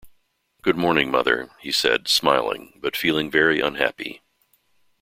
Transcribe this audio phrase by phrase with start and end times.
[0.63, 4.23] “Good-morning, mother,” he said, smiling, but feeling very unhappy.